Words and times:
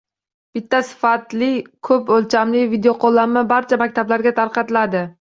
Bitta 0.57 0.79
sifatli 0.87 1.51
ko‘p 1.89 2.11
o‘lchamli 2.17 2.65
videoqo‘llanma 2.75 3.47
barcha 3.55 3.83
maktablarga 3.87 4.37
tarqatiladi 4.43 5.09